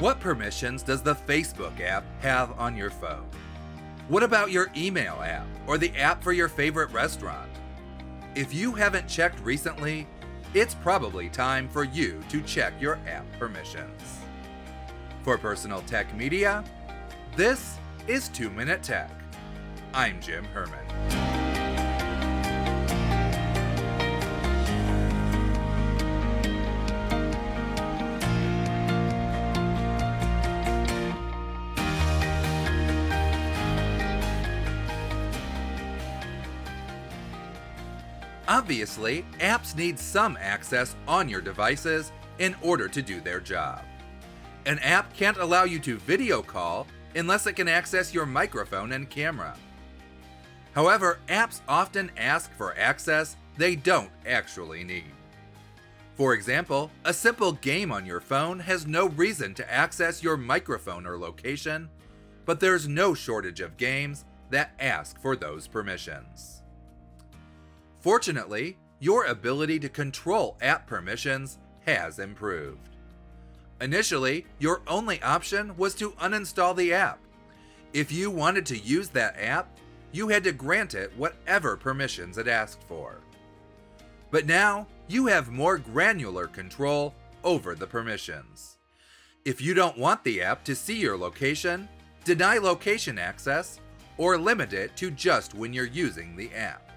[0.00, 3.28] What permissions does the Facebook app have on your phone?
[4.08, 7.50] What about your email app or the app for your favorite restaurant?
[8.34, 10.06] If you haven't checked recently,
[10.54, 14.20] it's probably time for you to check your app permissions.
[15.22, 16.64] For Personal Tech Media,
[17.36, 17.76] this
[18.06, 19.10] is 2 Minute Tech.
[19.92, 21.29] I'm Jim Herman.
[38.50, 42.10] Obviously, apps need some access on your devices
[42.40, 43.84] in order to do their job.
[44.66, 49.08] An app can't allow you to video call unless it can access your microphone and
[49.08, 49.56] camera.
[50.72, 55.12] However, apps often ask for access they don't actually need.
[56.16, 61.06] For example, a simple game on your phone has no reason to access your microphone
[61.06, 61.88] or location,
[62.46, 66.60] but there's no shortage of games that ask for those permissions.
[68.00, 72.88] Fortunately, your ability to control app permissions has improved.
[73.80, 77.18] Initially, your only option was to uninstall the app.
[77.92, 79.78] If you wanted to use that app,
[80.12, 83.20] you had to grant it whatever permissions it asked for.
[84.30, 88.76] But now, you have more granular control over the permissions.
[89.44, 91.88] If you don't want the app to see your location,
[92.24, 93.80] deny location access,
[94.18, 96.90] or limit it to just when you're using the app.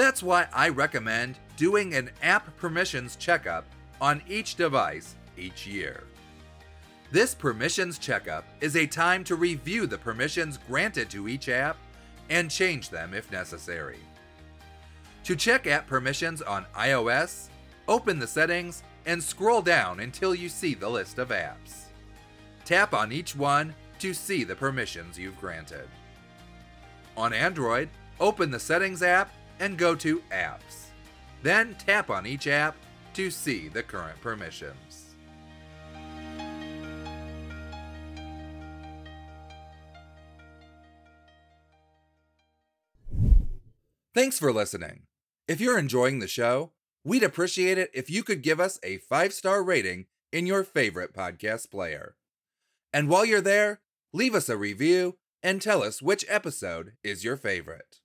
[0.00, 3.66] That's why I recommend doing an app permissions checkup
[4.00, 6.04] on each device each year.
[7.10, 11.76] This permissions checkup is a time to review the permissions granted to each app
[12.30, 13.98] and change them if necessary.
[15.24, 17.48] To check app permissions on iOS,
[17.86, 21.88] open the settings and scroll down until you see the list of apps.
[22.64, 25.88] Tap on each one to see the permissions you've granted.
[27.18, 30.86] On Android, open the Settings app and go to Apps.
[31.42, 32.76] Then tap on each app
[33.14, 35.10] to see the current permissions.
[44.12, 45.02] Thanks for listening.
[45.46, 46.72] If you're enjoying the show,
[47.04, 51.14] we'd appreciate it if you could give us a five star rating in your favorite
[51.14, 52.16] podcast player.
[52.92, 53.80] And while you're there,
[54.12, 57.99] leave us a review and tell us which episode is your favorite.